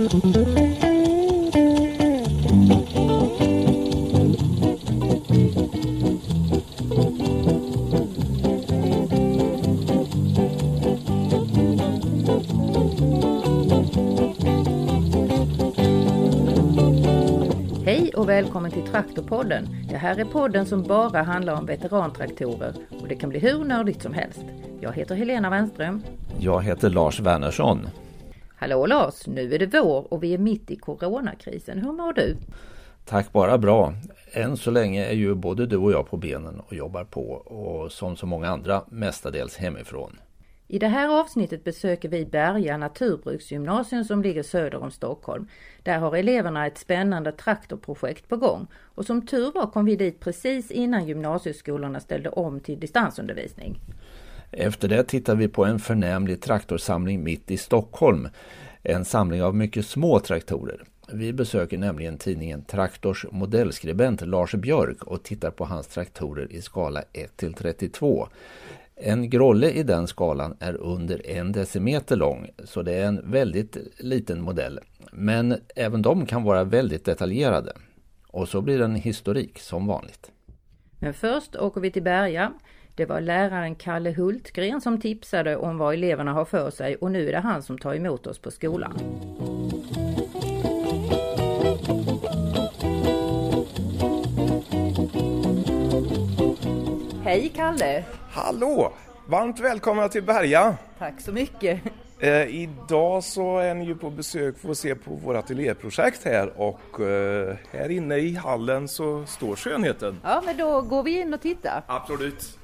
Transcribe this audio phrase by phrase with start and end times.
[0.00, 0.06] Hej
[18.14, 19.68] och välkommen till Traktorpodden.
[19.88, 24.02] Det här är podden som bara handlar om veterantraktorer och det kan bli hur nördigt
[24.02, 24.44] som helst.
[24.80, 26.02] Jag heter Helena Wenström.
[26.38, 27.88] Jag heter Lars Wernersson.
[28.60, 29.26] Hallå Lars!
[29.26, 31.78] Nu är det vår och vi är mitt i coronakrisen.
[31.78, 32.36] Hur mår du?
[33.04, 33.94] Tack bara bra.
[34.32, 37.92] Än så länge är ju både du och jag på benen och jobbar på och
[37.92, 40.18] som så många andra mestadels hemifrån.
[40.68, 45.48] I det här avsnittet besöker vi Berga naturbruksgymnasium som ligger söder om Stockholm.
[45.82, 50.20] Där har eleverna ett spännande traktorprojekt på gång och som tur var kom vi dit
[50.20, 53.80] precis innan gymnasieskolorna ställde om till distansundervisning.
[54.52, 58.28] Efter det tittar vi på en förnämlig traktorsamling mitt i Stockholm.
[58.82, 60.82] En samling av mycket små traktorer.
[61.12, 67.02] Vi besöker nämligen tidningen Traktors modellskribent Lars Björk och tittar på hans traktorer i skala
[67.12, 68.28] 1 till 32.
[68.96, 73.76] En grolle i den skalan är under en decimeter lång så det är en väldigt
[73.98, 74.80] liten modell.
[75.12, 77.72] Men även de kan vara väldigt detaljerade.
[78.26, 80.30] Och så blir det en historik som vanligt.
[80.98, 82.52] Men först åker vi till Berga.
[82.94, 87.28] Det var läraren Kalle Hultgren som tipsade om vad eleverna har för sig och nu
[87.28, 88.98] är det han som tar emot oss på skolan.
[97.24, 98.04] Hej Kalle!
[98.30, 98.92] Hallå!
[99.26, 100.76] Varmt välkomna till Berga!
[100.98, 101.80] Tack så mycket!
[102.18, 106.60] Eh, idag så är ni ju på besök för att se på vårt elevprojekt här
[106.60, 110.20] och eh, här inne i hallen så står skönheten.
[110.22, 111.82] Ja, men då går vi in och tittar.
[111.86, 112.58] Absolut.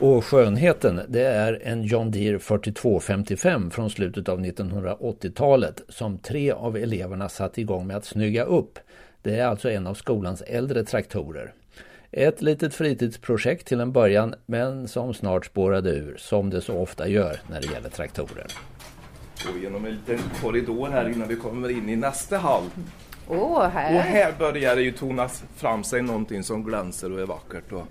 [0.00, 6.76] Och skönheten, det är en John Deere 4255 från slutet av 1980-talet som tre av
[6.76, 8.78] eleverna satt igång med att snygga upp.
[9.22, 11.52] Det är alltså en av skolans äldre traktorer.
[12.10, 17.08] Ett litet fritidsprojekt till en början men som snart spårade ur som det så ofta
[17.08, 18.46] gör när det gäller traktorer.
[19.46, 22.64] Gå genom en liten korridor här innan vi kommer in i nästa hall.
[23.26, 24.00] Och här!
[24.00, 27.72] här börjar det ju tonas fram sig någonting som glänser och är vackert.
[27.72, 27.86] Och,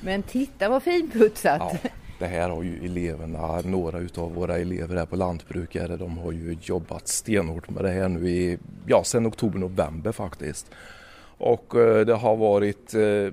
[0.00, 1.80] Men titta vad finputsat!
[1.82, 6.32] ja, det här har ju eleverna, några utav våra elever här på Lantbrukare, de har
[6.32, 10.70] ju jobbat stenhårt med det här nu i, ja, sedan oktober-november faktiskt.
[11.38, 13.32] Och eh, det har varit eh,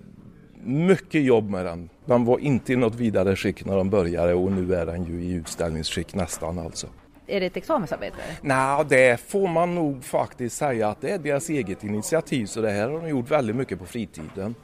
[0.63, 1.89] mycket jobb med den.
[2.05, 5.23] Den var inte i något vidare skick när de började och nu är den ju
[5.23, 6.87] i utställningsskick nästan alltså.
[7.27, 8.17] Är det ett examensarbete?
[8.41, 12.71] Nej, det får man nog faktiskt säga att det är deras eget initiativ så det
[12.71, 14.55] här har de gjort väldigt mycket på fritiden.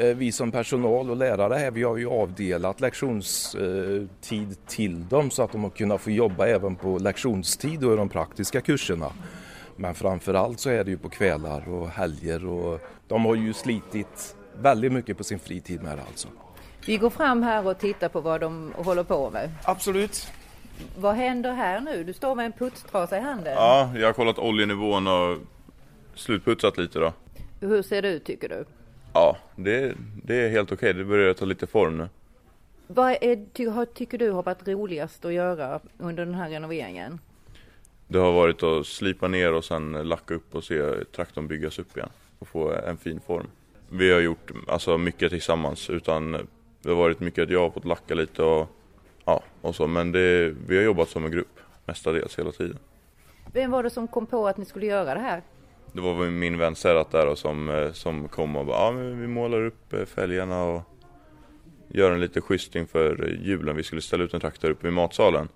[0.00, 5.42] Eh, Vi som personal och lärare här, vi har ju avdelat lektionstid till dem så
[5.42, 9.12] att de har kunnat få jobba även på lektionstid och i de praktiska kurserna.
[9.76, 13.52] Men framför allt så är det ju på kvällar och helger och de har ju
[13.52, 16.28] slitit väldigt mycket på sin fritid med det alltså.
[16.86, 19.50] Vi går fram här och tittar på vad de håller på med.
[19.64, 20.28] Absolut.
[20.98, 22.04] Vad händer här nu?
[22.04, 23.52] Du står med en putstrasa i handen.
[23.52, 25.38] Ja, jag har kollat oljenivån och
[26.14, 27.12] slutputsat lite då.
[27.60, 28.64] Hur ser det ut tycker du?
[29.12, 29.94] Ja, det,
[30.24, 30.92] det är helt okej.
[30.94, 32.08] Det börjar ta lite form nu.
[32.86, 37.18] Vad är, ty, tycker du har varit roligast att göra under den här renoveringen?
[38.08, 41.96] Det har varit att slipa ner och sen lacka upp och se traktorn byggas upp
[41.96, 43.46] igen och få en fin form.
[43.88, 46.32] Vi har gjort alltså mycket tillsammans utan
[46.82, 48.68] det har varit mycket att jag har fått lacka lite och
[49.24, 49.86] ja, och så.
[49.86, 52.78] Men det, vi har jobbat som en grupp mestadels hela tiden.
[53.52, 55.42] Vem var det som kom på att ni skulle göra det här?
[55.92, 59.20] Det var min vän Serrat där och som, eh, som kom och bara, ja men
[59.20, 60.82] vi målar upp eh, fälgarna och
[61.88, 63.76] gör en lite schysst inför julen.
[63.76, 65.48] Vi skulle ställa ut en traktor uppe i matsalen.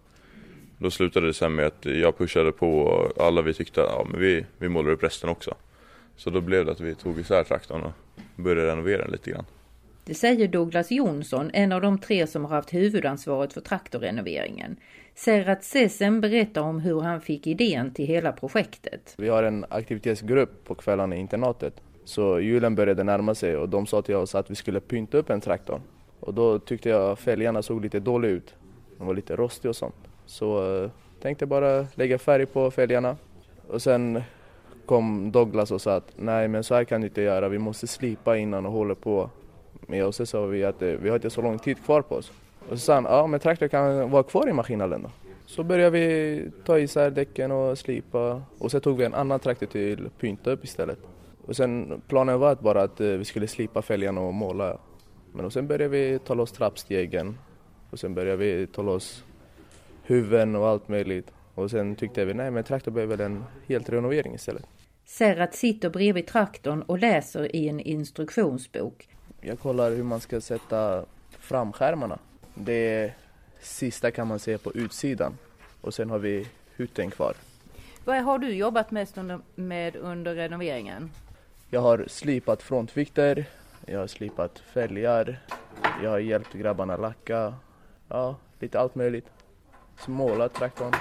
[0.78, 4.20] Då slutade det sen med att jag pushade på och alla vi tyckte, ja men
[4.20, 5.54] vi, vi målar upp resten också.
[6.16, 7.92] Så då blev det att vi tog isär traktorn och
[8.36, 9.44] började renovera den lite grann.
[10.06, 14.76] Det säger Douglas Jonsson, en av de tre som har haft huvudansvaret för traktorrenoveringen.
[15.14, 19.14] Serhat Sesen berättar om hur han fick idén till hela projektet.
[19.18, 21.82] Vi har en aktivitetsgrupp på kvällarna i internatet.
[22.04, 25.30] Så julen började närma sig och de sa till oss att vi skulle pynta upp
[25.30, 25.80] en traktor.
[26.20, 28.54] Och då tyckte jag fälgarna såg lite dåliga ut.
[28.98, 30.08] De var lite rostiga och sånt.
[30.26, 30.90] Så eh,
[31.22, 33.16] tänkte bara lägga färg på fälgarna.
[33.68, 34.22] Och sen
[34.86, 37.86] kom Douglas och sa att nej men så här kan du inte göra, vi måste
[37.86, 39.30] slipa innan och hålla på.
[39.86, 42.14] Men och så sa vi att eh, vi har inte så lång tid kvar på
[42.14, 42.32] oss.
[42.68, 45.10] Och så sa han, ja men traktorn kan vara kvar i maskinhallen då.
[45.46, 49.66] Så började vi ta isär däcken och slipa och sen tog vi en annan traktor
[49.66, 50.98] till pynta upp istället.
[51.46, 54.78] Och sen planen var att bara att eh, vi skulle slipa fälgarna och måla.
[55.32, 57.38] Men och sen började vi ta loss trappstegen
[57.90, 59.24] och sen började vi ta loss
[60.02, 61.32] huven och allt möjligt.
[61.54, 64.66] Och sen tyckte vi nej men traktorn behöver väl en helt renovering istället.
[65.04, 69.08] Serhat sitter bredvid traktorn och läser i en instruktionsbok.
[69.46, 71.04] Jag kollar hur man ska sätta
[71.38, 72.18] framskärmarna.
[72.54, 73.12] Det
[73.60, 75.38] sista kan man se på utsidan
[75.80, 77.34] och sen har vi hytten kvar.
[78.04, 81.10] Vad har du jobbat mest under, med under renoveringen?
[81.70, 83.44] Jag har slipat frontvikter,
[83.86, 85.40] jag har slipat fälgar,
[86.02, 87.54] jag har hjälpt grabbarna lacka,
[88.08, 89.26] ja lite allt möjligt.
[89.98, 90.92] Så måla traktorn.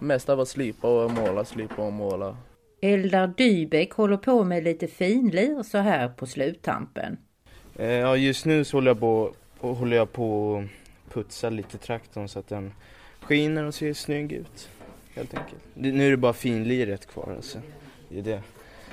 [0.00, 2.36] Mest av att slipa och måla, slipa och måla.
[2.80, 7.18] Eldar Dybeck håller på med lite finlir så här på sluttampen.
[7.76, 10.56] Eh, ja, just nu så håller jag på, håller jag på
[11.06, 12.72] att putsa lite traktorn så att den
[13.20, 14.68] skiner och ser snygg ut.
[15.14, 15.60] Helt enkelt.
[15.74, 17.58] Nu är det bara finliret kvar alltså.
[18.08, 18.42] Det är det.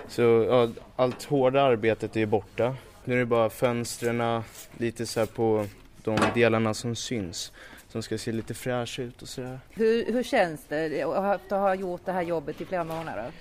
[0.07, 2.75] Så ja, allt hårda arbetet är borta.
[3.03, 4.43] Nu är det bara fönstren,
[4.77, 5.65] lite så här på
[6.03, 7.51] de delarna som syns.
[7.87, 9.59] Som ska se lite fräscha ut och sådär.
[9.73, 13.31] Hur, hur känns det att ha gjort det här jobbet i flera månader?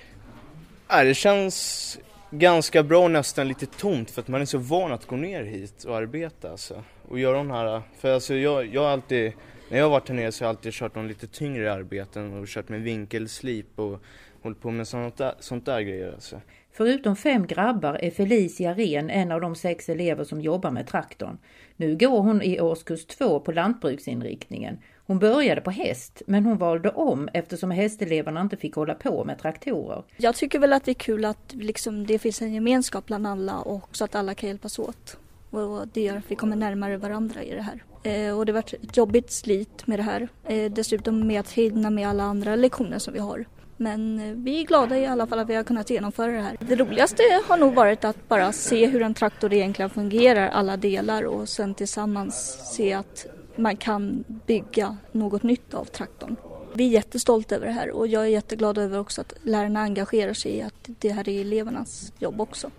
[0.94, 1.98] Nej, det känns
[2.30, 5.44] ganska bra och nästan lite tomt för att man är så van att gå ner
[5.44, 6.82] hit och arbeta alltså.
[7.08, 9.32] Och göra de här, för alltså jag, jag har alltid,
[9.70, 12.32] när jag har varit här nere så har jag alltid kört de lite tyngre arbeten
[12.32, 14.02] och kört med vinkelslip och
[14.42, 16.40] hållit på med sånt där, sånt där grejer alltså.
[16.72, 21.38] Förutom fem grabbar är Felicia Ren en av de sex elever som jobbar med traktorn.
[21.76, 24.78] Nu går hon i årskurs två på lantbruksinriktningen.
[25.06, 29.38] Hon började på häst, men hon valde om eftersom hästeleverna inte fick hålla på med
[29.38, 30.02] traktorer.
[30.16, 33.58] Jag tycker väl att det är kul att liksom, det finns en gemenskap bland alla
[33.58, 35.16] och så att alla kan hjälpas åt.
[35.50, 37.82] Och det gör att vi kommer närmare varandra i det här.
[38.02, 40.28] Eh, och det har varit ett jobbigt slit med det här.
[40.44, 43.44] Eh, dessutom med att hinna med alla andra lektioner som vi har.
[43.76, 46.56] Men eh, vi är glada i alla fall att vi har kunnat genomföra det här.
[46.60, 51.22] Det roligaste har nog varit att bara se hur en traktor egentligen fungerar, alla delar
[51.22, 56.36] och sen tillsammans se att man kan bygga något nytt av traktorn.
[56.74, 60.32] Vi är jättestolta över det här och jag är jätteglad över också att lärarna engagerar
[60.32, 62.70] sig i att det här är elevernas jobb också.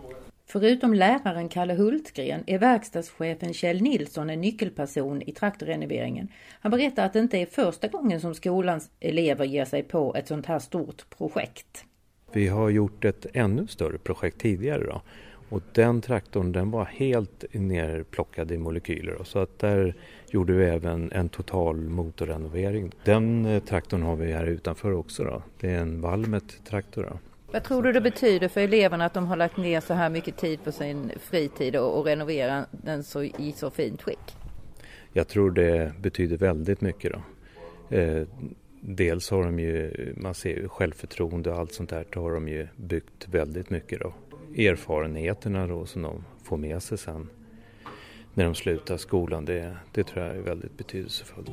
[0.47, 6.27] Förutom läraren Kalle Hultgren är verkstadschefen Kjell Nilsson en nyckelperson i traktorrenoveringen.
[6.59, 10.27] Han berättar att det inte är första gången som skolans elever ger sig på ett
[10.27, 11.85] sånt här stort projekt.
[12.31, 15.01] Vi har gjort ett ännu större projekt tidigare då.
[15.49, 19.17] Och den traktorn den var helt nerplockad i molekyler.
[19.23, 19.95] Så att där
[20.29, 22.91] gjorde vi även en total motorrenovering.
[23.03, 25.23] Den eh, traktorn har vi här utanför också.
[25.23, 25.41] Då.
[25.59, 27.19] Det är en Valmet-traktor.
[27.51, 30.37] Vad tror du det betyder för eleverna att de har lagt ner så här mycket
[30.37, 34.35] tid på sin fritid och, och renovera den så, i så fint skick?
[35.13, 37.13] Jag tror det betyder väldigt mycket.
[37.13, 37.21] Då.
[37.97, 38.27] Eh,
[38.81, 42.47] dels har de ju, man ser ju självförtroende och allt sånt där, då har de
[42.47, 44.13] ju byggt väldigt mycket då.
[44.57, 47.29] Erfarenheterna då som de får med sig sen
[48.37, 51.51] när de slutar skolan, det, det tror jag är väldigt betydelsefullt.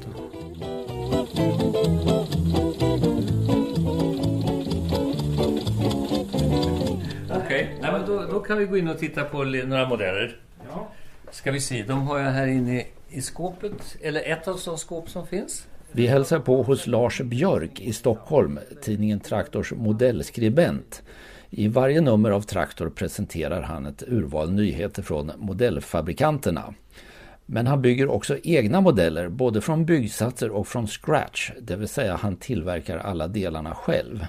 [7.30, 8.00] Okej, okay.
[8.06, 10.40] då, då kan vi gå in och titta på några modeller.
[10.68, 10.88] Ja.
[11.30, 15.10] Ska vi se, de har jag här inne i skåpet, eller ett av de skåp
[15.10, 15.66] som finns.
[15.92, 21.02] Vi hälsar på hos Lars Björk i Stockholm, tidningen Traktors modellskribent.
[21.54, 26.74] I varje nummer av Traktor presenterar han ett urval nyheter från modellfabrikanterna.
[27.46, 32.16] Men han bygger också egna modeller, både från byggsatser och från scratch, det vill säga
[32.16, 34.26] han tillverkar alla delarna själv.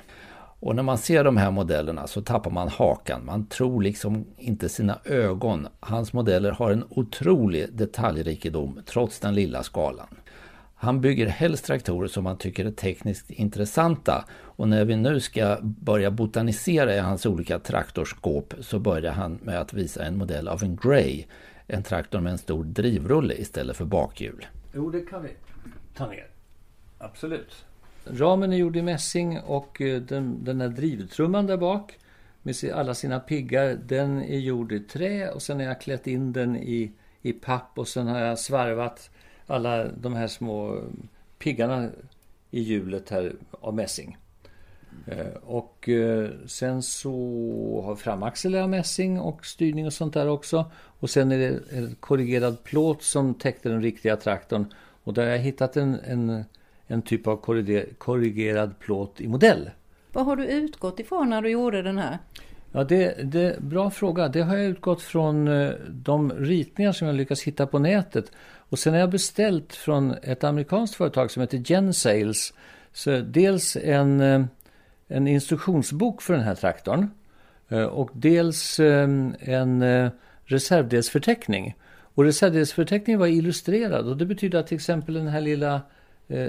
[0.60, 3.26] Och när man ser de här modellerna så tappar man hakan.
[3.26, 5.68] Man tror liksom inte sina ögon.
[5.80, 10.08] Hans modeller har en otrolig detaljrikedom trots den lilla skalan.
[10.84, 15.58] Han bygger helst traktorer som han tycker är tekniskt intressanta och när vi nu ska
[15.62, 20.64] börja botanisera i hans olika traktorskåp så börjar han med att visa en modell av
[20.64, 21.26] en Grey,
[21.68, 24.46] en traktor med en stor drivrulle istället för bakhjul.
[24.74, 25.30] Jo, det kan vi
[25.96, 26.28] ta ner.
[26.98, 27.66] Absolut.
[28.06, 31.98] Ramen är gjord i mässing och eh, den, den här drivtrumman där bak
[32.42, 36.34] med alla sina piggar, den är gjord i trä och sen har jag klätt in
[36.34, 39.10] den i, i papp och sen har jag svarvat
[39.48, 40.82] alla de här små
[41.40, 41.90] piggarna
[42.52, 44.18] i hjulet här av mässing.
[45.06, 47.12] Eh, och eh, sen så
[47.86, 50.72] har framaxel av mässing och styrning och sånt där också.
[51.00, 54.66] Och sen är det en korrigerad plåt som täckte den riktiga traktorn.
[55.04, 56.44] Och där har jag hittat en, en,
[56.88, 57.36] en typ av
[57.98, 59.70] korrigerad plåt i modell.
[60.12, 62.20] Vad har du utgått ifrån när du gjorde den här?
[62.72, 64.28] Ja, det, det bra fråga.
[64.28, 68.32] Det har jag utgått från eh, de ritningar som jag lyckats hitta på nätet.
[68.74, 72.54] Och sen har jag beställt från ett amerikanskt företag som heter Gensales.
[72.94, 74.46] Så dels en, eh,
[75.08, 77.10] en instruktionsbok för den här traktorn.
[77.70, 79.84] Eh, och dels eh, en
[80.46, 81.76] reservdelsförteckning.
[82.16, 85.82] Och reservdelsförteckningen var illustrerad och det betyder att till exempel den här lilla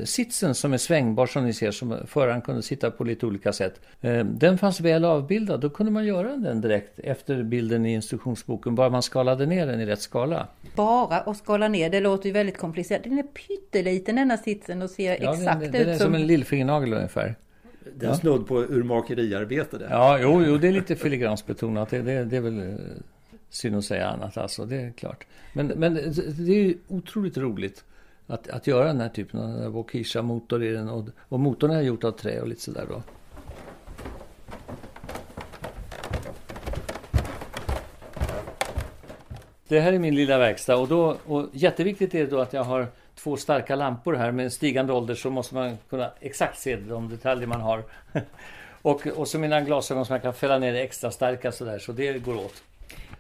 [0.05, 3.81] sitsen som är svängbar som ni ser, som föraren kunde sitta på lite olika sätt.
[4.01, 8.75] Eh, den fanns väl avbildad, då kunde man göra den direkt efter bilden i instruktionsboken,
[8.75, 10.49] bara man skalade ner den i rätt skala.
[10.77, 13.05] Bara att skala ner, det låter ju väldigt komplicerat.
[13.05, 16.27] Den är pytteliten denna sitsen och ser Ja, exakt den, ut den är som en
[16.27, 17.35] lillfingernagel ungefär.
[17.97, 18.17] Det är Ja.
[18.17, 19.87] snudd på urmakeriarbete det.
[19.91, 21.91] Ja, jo, jo, det är lite filigransbetonat.
[21.91, 22.75] Det, det, det är väl eh,
[23.51, 25.27] synd att säga annat alltså, det är klart.
[25.53, 27.85] Men, men det är ju otroligt roligt
[28.27, 30.89] att, att göra den här typen av Waukesha-motor i den.
[30.89, 33.03] Och, och motorn är gjort av trä och lite sådär då.
[39.69, 42.87] Det här är min lilla verkstad och, då, och jätteviktigt är då att jag har
[43.15, 44.33] två starka lampor här.
[44.33, 47.83] Med stigande ålder så måste man kunna exakt se de detaljer man har.
[48.83, 52.19] och, och så mina glasögon som jag kan fälla ner extra starka sådär, så det
[52.19, 52.63] går åt.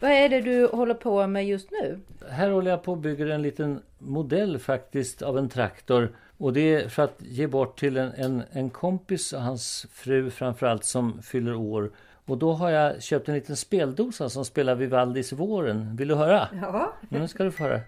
[0.01, 2.01] Vad är det du håller på med just nu?
[2.31, 6.17] Här håller jag på och bygger en liten modell faktiskt av en traktor.
[6.39, 10.31] Och det är för att ge bort till en, en, en kompis och hans fru
[10.31, 11.91] framförallt som fyller år.
[12.27, 15.97] Och då har jag köpt en liten speldosa som spelar Vivaldis Våren.
[15.97, 16.49] Vill du höra?
[16.63, 16.93] Ja.
[17.09, 17.81] Nu ska du få höra.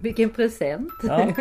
[0.00, 0.92] Vilken present!
[1.02, 1.32] Ja.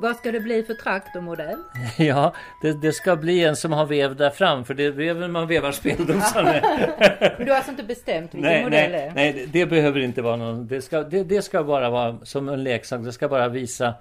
[0.00, 1.58] Vad ska det bli för traktormodell?
[1.96, 5.32] Ja, det, det ska bli en som har vev där fram för det är veven
[5.32, 6.62] man vevar speldosan med.
[7.38, 9.14] Du har alltså inte bestämt vilken nej, modell nej, det är?
[9.14, 10.66] nej, det- behöver inte vara någon.
[10.66, 13.04] Det ska, det, det ska bara vara som en leksak.
[13.04, 13.94] Det ska bara visa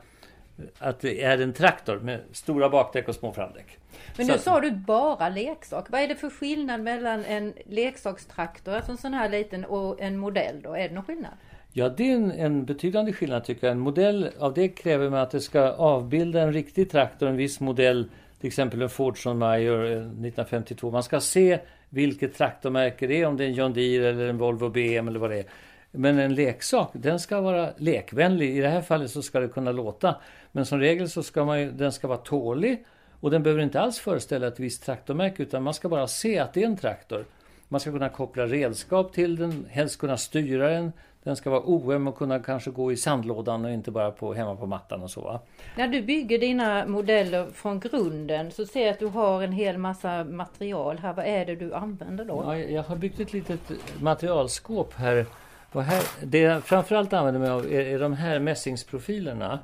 [0.80, 3.77] att det är en traktor med stora bakdäck och små framdäck.
[4.18, 5.86] Men nu sa du bara leksak.
[5.89, 10.18] Vad är det för skillnad mellan en leksakstraktor, alltså en sån här liten, och en
[10.18, 10.74] modell då?
[10.75, 11.32] Är det någon skillnad?
[11.80, 13.72] Ja, det är en, en betydande skillnad tycker jag.
[13.72, 17.60] En modell av det kräver man att det ska avbilda en riktig traktor, en viss
[17.60, 20.92] modell, till exempel en Fordson Meyer 1952.
[20.92, 24.38] Man ska se vilket traktormärke det är, om det är en John Deere eller en
[24.38, 25.46] Volvo BM eller vad det är.
[25.92, 28.58] Men en leksak, den ska vara lekvänlig.
[28.58, 30.16] I det här fallet så ska det kunna låta.
[30.52, 32.86] Men som regel så ska man ju, den ska vara tålig
[33.20, 36.54] och den behöver inte alls föreställa ett visst traktormärke utan man ska bara se att
[36.54, 37.26] det är en traktor.
[37.68, 40.92] Man ska kunna koppla redskap till den, helst kunna styra den.
[41.28, 44.56] Den ska vara oöm och kunna kanske gå i sandlådan och inte bara på, hemma
[44.56, 45.22] på mattan och så.
[45.22, 45.40] Va?
[45.76, 49.78] När du bygger dina modeller från grunden så ser jag att du har en hel
[49.78, 51.14] massa material här.
[51.14, 52.44] Vad är det du använder då?
[52.46, 53.60] Ja, jag har byggt ett litet
[54.02, 55.26] materialskåp här.
[55.72, 59.60] Och här det jag framförallt använder mig av är, är de här mässingsprofilerna.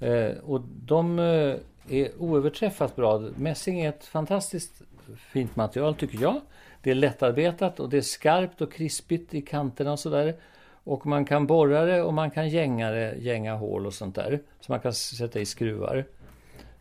[0.00, 1.54] Eh, och de eh,
[1.88, 3.18] är oöverträffat bra.
[3.18, 4.82] Mässing är ett fantastiskt
[5.32, 6.40] fint material tycker jag.
[6.82, 10.34] Det är lättarbetat och det är skarpt och krispigt i kanterna och sådär.
[10.86, 14.40] Och man kan borra det och man kan gänga det, gänga hål och sånt där.
[14.60, 16.04] Så man kan sätta i skruvar.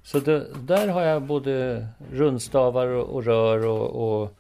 [0.04, 4.38] Så det, där har jag både rundstavar och, och rör och, och,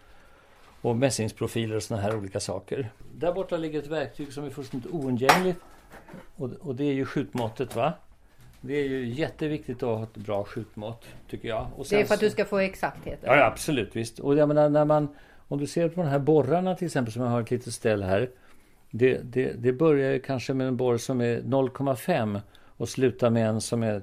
[0.82, 2.90] och mässingsprofiler och såna här olika saker.
[3.14, 5.60] Där borta ligger ett verktyg som är fullständigt oundgängligt.
[6.36, 7.94] Och, och det är ju skjutmåttet va?
[8.62, 11.68] Det är ju jätteviktigt att ha ett bra skjutmått tycker jag.
[11.90, 13.20] Det är för att du ska få exaktheten?
[13.30, 14.20] Ja, ja absolut visst.
[14.20, 15.08] Och jag menar när man
[15.48, 18.04] om du ser på de här borrarna till exempel som jag har ett litet ställ
[18.04, 18.30] här.
[18.98, 22.42] Det, det, det börjar kanske med en borr som är 0,5
[22.78, 24.02] och slutar med en som är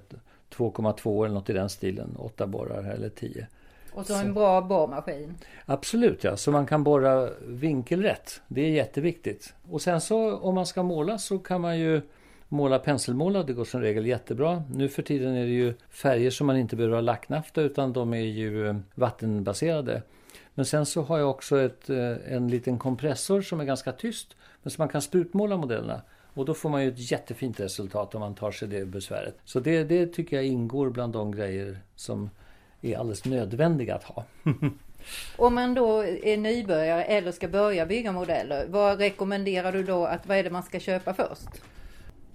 [0.54, 2.16] 2,2 eller något i den stilen.
[2.18, 3.46] Åtta borrar eller 10.
[3.92, 5.34] Och så en bra borrmaskin?
[5.66, 8.40] Absolut ja, så man kan borra vinkelrätt.
[8.48, 9.54] Det är jätteviktigt.
[9.70, 12.00] Och sen så om man ska måla så kan man ju
[12.48, 13.42] måla penselmåla.
[13.42, 14.62] Det går som regel jättebra.
[14.74, 18.14] Nu för tiden är det ju färger som man inte behöver ha lacknafta utan de
[18.14, 20.02] är ju eh, vattenbaserade.
[20.54, 24.36] Men sen så har jag också ett, eh, en liten kompressor som är ganska tyst.
[24.62, 26.02] Men så man kan sprutmåla modellerna.
[26.34, 29.36] Och då får man ju ett jättefint resultat om man tar sig det besväret.
[29.44, 32.30] Så det, det tycker jag ingår bland de grejer som
[32.80, 34.24] är alldeles nödvändiga att ha.
[35.36, 40.26] Om man då är nybörjare eller ska börja bygga modeller, vad rekommenderar du då att
[40.26, 41.48] vad är det man ska köpa först?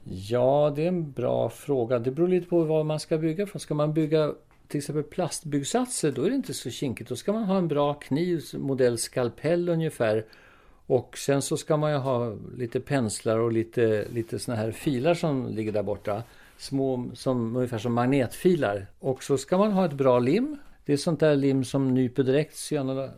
[0.03, 1.99] Ja, det är en bra fråga.
[1.99, 3.59] Det beror lite på vad man ska bygga för.
[3.59, 4.33] Ska man bygga
[4.67, 7.09] till exempel plastbyggsatser, då är det inte så kinkigt.
[7.09, 10.25] Då ska man ha en bra kniv, modell skalpell ungefär.
[10.85, 15.13] Och sen så ska man ju ha lite penslar och lite, lite såna här filar
[15.13, 16.23] som ligger där borta.
[16.57, 18.87] Små, som, ungefär som magnetfilar.
[18.99, 20.57] Och så ska man ha ett bra lim.
[20.85, 22.55] Det är sånt där lim som nyper direkt,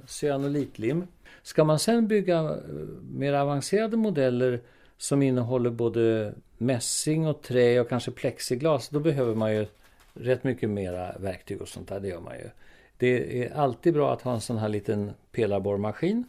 [0.08, 1.08] cyanolitlim.
[1.44, 2.56] Ska man sen bygga eh,
[3.12, 4.62] mer avancerade modeller
[4.98, 9.65] som innehåller både mässing och trä och kanske plexiglas, då behöver man ju
[10.20, 12.00] rätt mycket mera verktyg och sånt där.
[12.00, 12.50] Det gör man ju.
[12.98, 16.24] Det är alltid bra att ha en sån här liten pelarborrmaskin.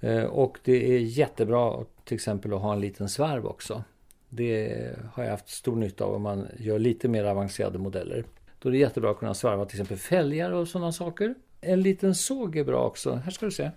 [0.00, 3.84] Eh, och det är jättebra till exempel att ha en liten svarv också.
[4.28, 8.24] Det har jag haft stor nytta av om man gör lite mer avancerade modeller.
[8.58, 11.34] Då är det jättebra att kunna svarva till exempel fälgar och sådana saker.
[11.60, 13.14] En liten såg är bra också.
[13.14, 13.70] Här ska du se.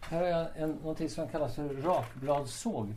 [0.00, 2.94] Här har jag en, någonting som kallas för rakbladssåg.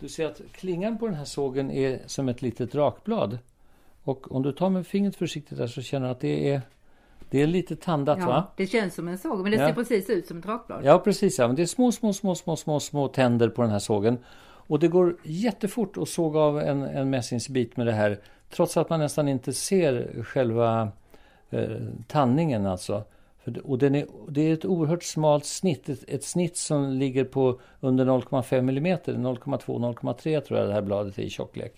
[0.00, 3.38] Du ser att klingan på den här sågen är som ett litet rakblad.
[4.04, 6.60] Och om du tar med fingret försiktigt där så känner du att det är,
[7.30, 8.46] det är lite tandat ja, va?
[8.56, 9.66] Det känns som en såg men det Ja.
[9.68, 10.84] ser precis ut som ett rakblad.
[10.84, 11.46] Ja precis, ja.
[11.46, 14.18] men det är små, små, små, små, små, små tänder på den här sågen.
[14.66, 18.18] Och det går jättefort att såga av en, en mässingsbit med det här.
[18.50, 20.88] Trots att man nästan inte ser själva
[21.50, 21.68] eh,
[22.08, 23.04] tandningen alltså.
[23.44, 25.88] För, det- och den är, det är ett oerhört smalt snitt.
[25.88, 28.98] Ett, ett snitt som ligger på under 0,5 mm.
[28.98, 31.74] 0,2-0,3 tror jag det här bladet är i tjocklek.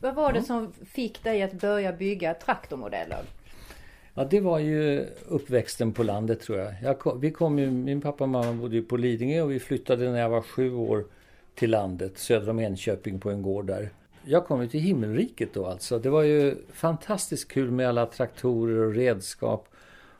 [0.00, 3.22] Vad var det som fick dig att börja bygga traktormodeller?
[4.14, 6.74] Ja, det var ju uppväxten på landet tror jag.
[6.82, 9.60] jag kom, vi kom ju, min pappa och mamma bodde ju på Lidingö och vi
[9.60, 11.04] flyttade när jag var sju år
[11.54, 13.90] till landet söder om Enköping på en gård där.
[14.24, 15.98] Jag kom ju till himmelriket då alltså.
[15.98, 19.68] Det var ju fantastiskt kul med alla traktorer och redskap.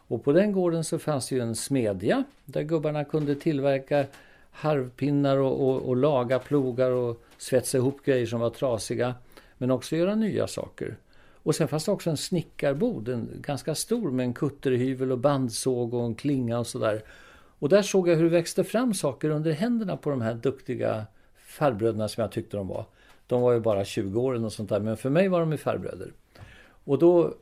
[0.08, 4.06] Och på den gården så fanns det ju en smedja där gubbarna kunde tillverka
[4.50, 9.14] harvpinnar och, och, och laga plogar och svetsa ihop grejer som var trasiga.
[9.58, 10.98] Men också göra nya saker.
[11.42, 15.94] Och sen fanns det också en snickarbod, en ganska stor med en kutterhyvel och bandsåg
[15.94, 17.02] och en klinga och sådär.
[17.58, 21.06] Och där såg jag hur det växte fram saker under händerna på de här duktiga
[21.36, 22.86] farbröderna som jag tyckte de var.
[23.26, 25.58] De var ju bara 20 år och sånt där, men för mig var de ju
[25.58, 26.12] farbröder.
[26.84, 27.34] Och då,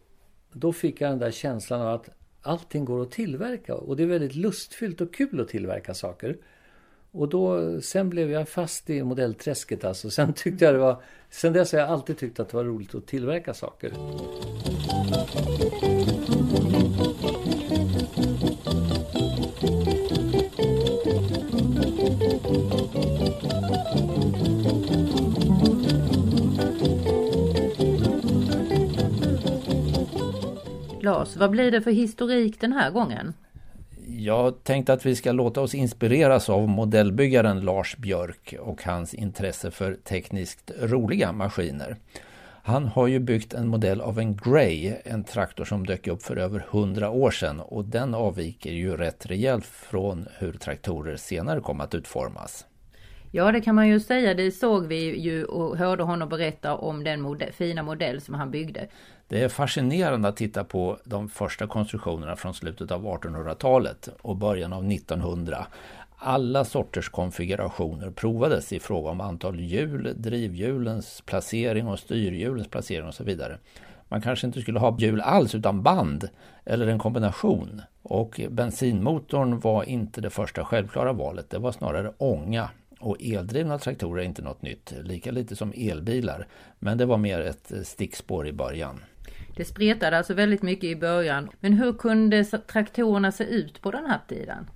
[0.52, 2.10] då fick jag den där känslan av att
[2.42, 6.36] allting går att tillverka och det är väldigt lustfyllt och kul att tillverka saker.
[7.10, 10.10] Och då, sen blev jag fast i modellträsket alltså.
[10.10, 12.94] Sen tyckte jag det var, sen dess har jag alltid tyckt att det var roligt
[12.94, 13.92] att tillverka saker.
[31.02, 33.34] Lars, vad blir det för historik den här gången?
[34.26, 39.70] Jag tänkte att vi ska låta oss inspireras av modellbyggaren Lars Björk och hans intresse
[39.70, 41.96] för tekniskt roliga maskiner.
[42.62, 46.36] Han har ju byggt en modell av en Grey, en traktor som dök upp för
[46.36, 51.80] över 100 år sedan och den avviker ju rätt rejält från hur traktorer senare kom
[51.80, 52.66] att utformas.
[53.36, 54.34] Ja, det kan man ju säga.
[54.34, 58.50] Det såg vi ju och hörde honom berätta om den modell, fina modell som han
[58.50, 58.88] byggde.
[59.28, 64.72] Det är fascinerande att titta på de första konstruktionerna från slutet av 1800-talet och början
[64.72, 65.66] av 1900.
[66.16, 73.14] Alla sorters konfigurationer provades i fråga om antal hjul, drivhjulens placering och styrhjulens placering och
[73.14, 73.58] så vidare.
[74.08, 76.28] Man kanske inte skulle ha hjul alls utan band
[76.64, 77.82] eller en kombination.
[78.02, 82.70] Och bensinmotorn var inte det första självklara valet, det var snarare ånga.
[83.06, 86.46] Och eldrivna traktorer är inte något nytt, lika lite som elbilar.
[86.78, 89.00] Men det var mer ett stickspår i början.
[89.56, 91.48] Det spretade alltså väldigt mycket i början.
[91.60, 94.66] Men hur kunde traktorerna se ut på den här tiden?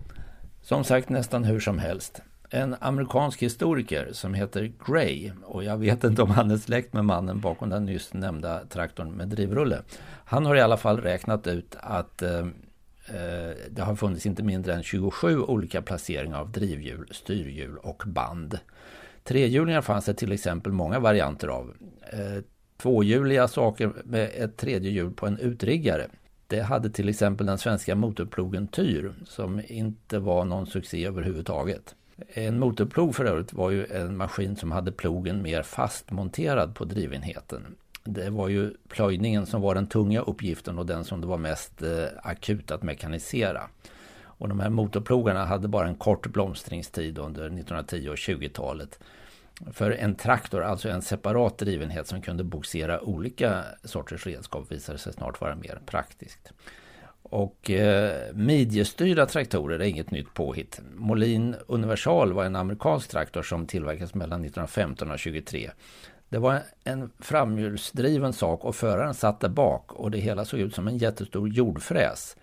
[0.63, 2.23] Som sagt nästan hur som helst.
[2.51, 7.05] En amerikansk historiker som heter Gray, och jag vet inte om han är släkt med
[7.05, 9.83] mannen bakom den nyss nämnda traktorn med drivrulle.
[10.25, 12.47] Han har i alla fall räknat ut att eh,
[13.11, 18.59] Eh, det har funnits inte mindre än 27 olika placeringar av drivhjul, styrhjul och band.
[19.25, 21.75] Trehjulingar fanns det till exempel många varianter av.
[22.13, 22.43] Eh,
[22.77, 26.07] tvåhjuliga saker med ett tredje hjul på en utriggare.
[26.47, 31.95] Det hade till exempel den svenska motorplogen Tyr som inte var någon succé överhuvudtaget.
[32.29, 37.77] En motorplog för övrigt var ju en maskin som hade plogen mer fastmonterad på drivenheten.
[38.05, 41.83] Det var ju plöjningen som var den tunga uppgiften och den som det var mest
[41.83, 43.69] eh, akut att mekanisera.
[44.23, 48.99] Och de här motorplogarna hade bara en kort blomstringstid under 1910 och 20-talet.
[49.73, 55.13] För en traktor, alltså en separat drivenhet som kunde boxera olika sorters redskap visade sig
[55.13, 56.53] snart vara mer praktiskt.
[57.23, 60.81] Och eh, midjestyrda traktorer är inget nytt påhitt.
[60.95, 65.71] Molin Universal var en amerikansk traktor som tillverkades mellan 1915 och 23.
[66.31, 70.75] Det var en framhjulsdriven sak och föraren satt där bak och det hela såg ut
[70.75, 72.37] som en jättestor jordfräs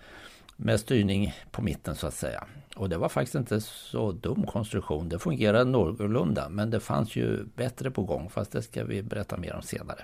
[0.55, 2.43] med styrning på mitten så att säga.
[2.75, 5.09] Och det var faktiskt inte så dum konstruktion.
[5.09, 9.37] Det fungerade någorlunda men det fanns ju bättre på gång fast det ska vi berätta
[9.37, 9.99] mer om senare.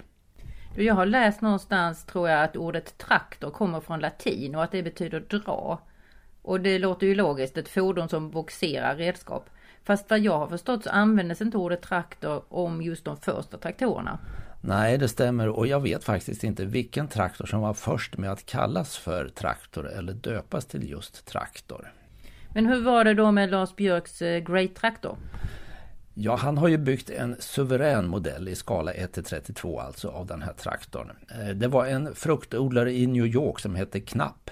[0.75, 4.83] Jag har läst någonstans tror jag att ordet traktor kommer från latin och att det
[4.83, 5.79] betyder dra.
[6.41, 9.49] Och det låter ju logiskt, ett fordon som boxerar redskap.
[9.83, 14.19] Fast vad jag har förstått så användes inte ordet traktor om just de första traktorerna.
[14.61, 18.45] Nej, det stämmer och jag vet faktiskt inte vilken traktor som var först med att
[18.45, 21.93] kallas för traktor eller döpas till just traktor.
[22.53, 25.17] Men hur var det då med Lars Björks Great Traktor?
[26.13, 30.53] Ja, han har ju byggt en suverän modell i skala 1-32 alltså av den här
[30.53, 31.11] traktorn.
[31.55, 34.49] Det var en fruktodlare i New York som hette Knapp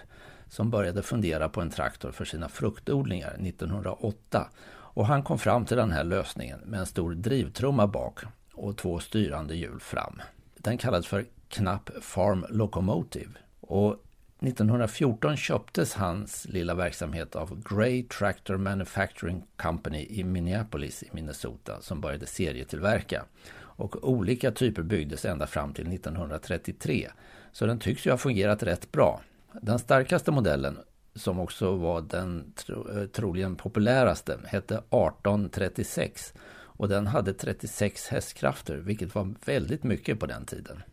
[0.48, 4.48] som började fundera på en traktor för sina fruktodlingar 1908
[4.94, 8.20] och han kom fram till den här lösningen med en stor drivtrumma bak
[8.54, 10.22] och två styrande hjul fram.
[10.58, 13.98] Den kallades för Knapp Farm Locomotive och
[14.42, 22.02] 1914 köptes hans lilla verksamhet av Gray Tractor Manufacturing Company i Minneapolis i Minnesota som
[22.02, 23.26] började serietillverka.
[23.54, 27.12] Och olika typer byggdes ända fram till 1933.
[27.52, 29.22] Så den tycks ju ha fungerat rätt bra.
[29.62, 30.78] Den starkaste modellen,
[31.16, 36.34] som också var den tro, troligen populäraste, hette 1836
[36.82, 40.84] och den hade 36 hästkrafter, vilket var väldigt mycket på den tiden.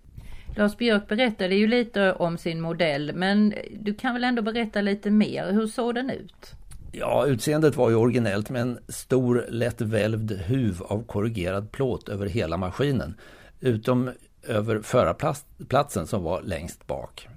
[0.57, 5.11] Lars Björk berättade ju lite om sin modell, men du kan väl ändå berätta lite
[5.11, 5.53] mer.
[5.53, 6.55] Hur såg den ut?
[6.93, 12.27] Ja, utseendet var ju originellt med en stor lätt välvd huv av korrugerad plåt över
[12.27, 13.15] hela maskinen.
[13.61, 14.11] Utom
[14.43, 17.29] över förarplatsen som var längst bak.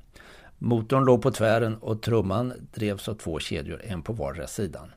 [0.63, 4.91] Motorn låg på tvären och trumman drevs av två kedjor, en på vardera sidan.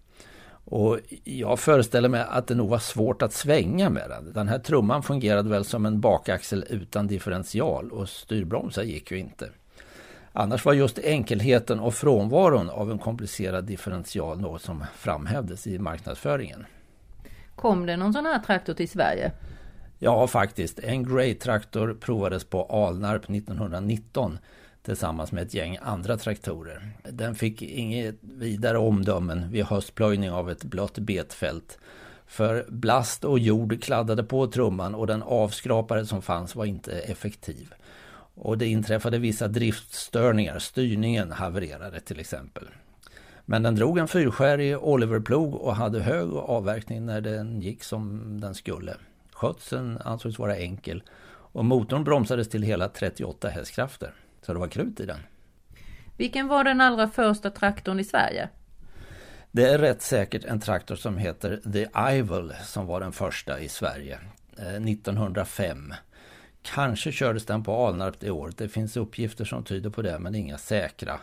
[0.64, 4.32] Och jag föreställer mig att det nog var svårt att svänga med den.
[4.32, 9.50] Den här trumman fungerade väl som en bakaxel utan differential och styrbromsar gick ju inte.
[10.32, 16.66] Annars var just enkelheten och frånvaron av en komplicerad differential något som framhävdes i marknadsföringen.
[17.56, 19.32] Kom det någon sån här traktor till Sverige?
[19.98, 20.78] Ja, faktiskt.
[20.78, 24.38] En Grey-traktor provades på Alnarp 1919
[24.84, 26.90] tillsammans med ett gäng andra traktorer.
[27.02, 31.78] Den fick inget vidare omdömen vid höstplöjning av ett blött betfält.
[32.26, 37.74] För blast och jord kladdade på trumman och den avskrapare som fanns var inte effektiv.
[38.34, 42.64] Och det inträffade vissa driftstörningar, styrningen havererade till exempel.
[43.44, 48.54] Men den drog en fyrskärig Oliverplog och hade hög avverkning när den gick som den
[48.54, 48.96] skulle.
[49.32, 51.02] Skötseln ansågs vara enkel
[51.54, 54.14] och motorn bromsades till hela 38 hästkrafter.
[54.46, 55.20] Så det var krut i den.
[56.16, 58.48] Vilken var den allra första traktorn i Sverige?
[59.50, 63.68] Det är rätt säkert en traktor som heter The Ivel som var den första i
[63.68, 64.18] Sverige.
[64.56, 65.90] 1905.
[65.90, 65.96] Eh,
[66.62, 68.58] Kanske kördes den på Alnarp det året.
[68.58, 71.20] Det finns uppgifter som tyder på det men inga säkra.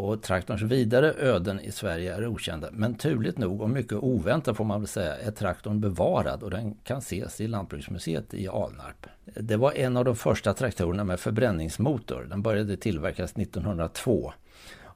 [0.00, 2.68] Och traktorns vidare öden i Sverige är okända.
[2.72, 6.74] Men turligt nog och mycket oväntat får man väl säga är traktorn bevarad och den
[6.74, 9.06] kan ses i Lantbruksmuseet i Alnarp.
[9.24, 12.26] Det var en av de första traktorerna med förbränningsmotor.
[12.30, 14.32] Den började tillverkas 1902.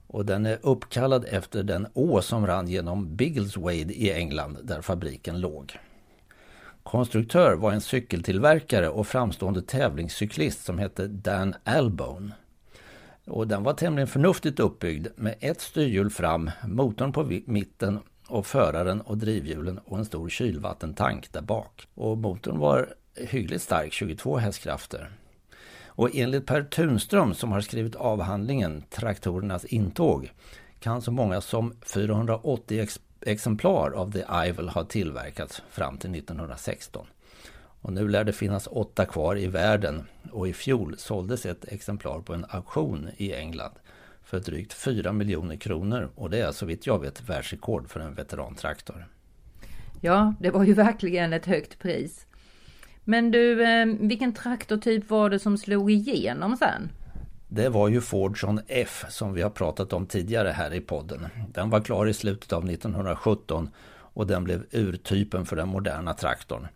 [0.07, 5.41] Och den är uppkallad efter den å som rann genom Biggleswade i England där fabriken
[5.41, 5.79] låg.
[6.83, 12.33] Konstruktör var en cykeltillverkare och framstående tävlingscyklist som hette Dan Albone.
[13.27, 19.01] Och den var tämligen förnuftigt uppbyggd med ett styrhjul fram, motorn på mitten och föraren
[19.01, 21.89] och drivhjulen och en stor kylvattentank där bak.
[21.95, 25.11] Och motorn var hyggligt stark, 22 hästkrafter.
[25.87, 30.33] Och enligt Per Tunström som har skrivit avhandlingen Traktorernas intåg
[30.81, 37.07] kan så många som 480 ex exemplar av The Ivel ha tillverkats fram till 1916.
[37.85, 42.21] Och nu lär det finnas åtta kvar i världen och i fjol såldes ett exemplar
[42.21, 43.73] på en auktion i England
[44.23, 48.15] för drygt 4 miljoner kronor och det är så vitt jag vet världsrekord för en
[48.15, 49.07] veterantraktor.
[50.01, 52.27] Ja, det var ju verkligen ett högt pris.
[53.05, 56.91] Men du, eh, vilken traktortyp var det som slog igenom sen?
[57.49, 61.27] Det var ju Fordson F som vi har pratat om tidigare här i podden.
[61.53, 66.67] Den var klar i slutet av 1917 och den blev urtypen för den moderna traktorn.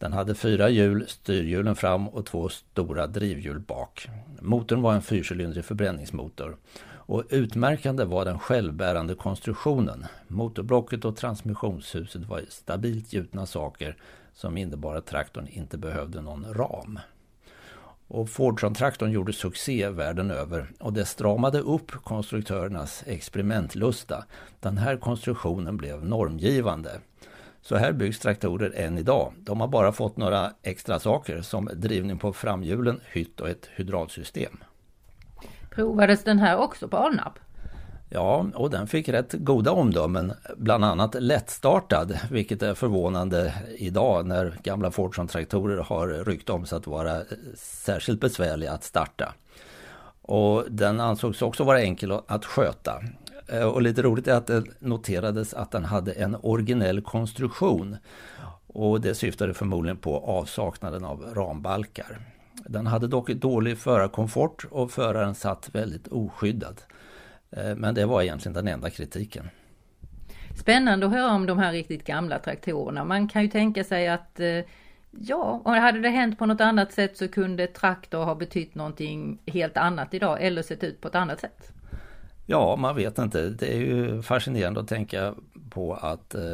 [0.00, 4.08] Den hade fyra hjul, styrhjulen fram och två stora drivhjul bak.
[4.40, 6.56] Motorn var en fyrcylindrig förbränningsmotor.
[6.88, 10.06] Och utmärkande var den självbärande konstruktionen.
[10.28, 13.96] Motorblocket och transmissionshuset var stabilt gjutna saker
[14.34, 16.98] som innebar att traktorn inte behövde någon ram.
[18.08, 24.24] Och Fordson-traktorn gjorde succé världen över och det stramade upp konstruktörernas experimentlusta.
[24.60, 27.00] Den här konstruktionen blev normgivande.
[27.62, 29.32] Så här byggs traktorer än idag.
[29.36, 34.58] De har bara fått några extra saker som drivning på framhjulen, hytt och ett hydraulsystem.
[35.70, 37.38] Provades den här också på Alnarp?
[38.12, 44.54] Ja, och den fick rätt goda omdömen, bland annat lättstartad, vilket är förvånande idag när
[44.62, 47.22] gamla Fordson-traktorer har rykt om sig att vara
[47.56, 49.34] särskilt besvärliga att starta.
[50.22, 53.00] Och den ansågs också vara enkel att sköta.
[53.52, 57.96] Eh, och lite roligt är att det noterades att den hade en originell konstruktion.
[58.66, 62.18] Och det syftade förmodligen på avsaknaden av rambalkar.
[62.66, 66.82] Den hade dock dålig förarkomfort och föraren satt väldigt oskyddad.
[67.50, 69.50] Eh, men det var egentligen den enda kritiken.
[70.56, 73.04] Spännande att höra om de här riktigt gamla traktorerna.
[73.04, 74.64] Man kan ju tänka sig att eh,
[75.10, 79.38] ja, och hade det hänt på något annat sätt så kunde traktor ha betytt någonting
[79.46, 81.72] helt annat idag eller sett ut på ett annat sätt.
[82.50, 83.48] Ja, man vet inte.
[83.48, 85.34] Det är ju fascinerande att tänka
[85.70, 86.52] på att eh,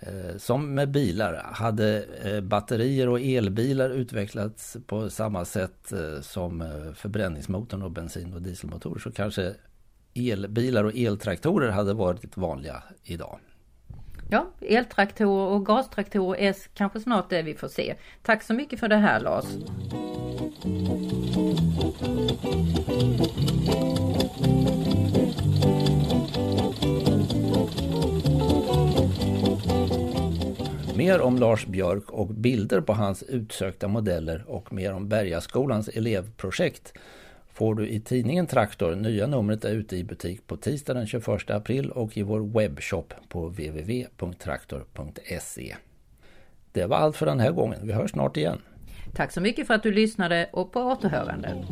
[0.00, 6.60] eh som med bilar, hade eh, batterier och elbilar utvecklats på samma sätt eh, som
[6.60, 9.54] eh, förbränningsmotorn och bensin och dieselmotorer så kanske
[10.14, 13.38] elbilar och eltraktorer hade varit vanliga idag.
[14.30, 17.94] Ja, eltraktorer och gastraktorer är kanske snart det vi får se.
[18.22, 19.46] Tack så mycket för det här Lars.
[31.08, 36.92] Mer om Lars Björk och bilder på hans utsökta modeller och mer om Bergaskolans elevprojekt
[37.52, 38.94] får du i tidningen Traktor.
[38.94, 43.14] Nya numret är ute i butik på tisdag den 21 april och i vår webbshop
[43.28, 45.76] på www.traktor.se.
[46.72, 47.80] Det var allt för den här gången.
[47.82, 48.58] Vi hörs snart igen.
[49.14, 51.64] Tack så mycket för att du lyssnade och på återhörande.